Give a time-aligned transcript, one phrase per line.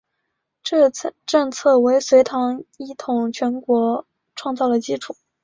[0.63, 0.89] 这
[1.27, 5.15] 政策为隋唐一统全国创造了基础。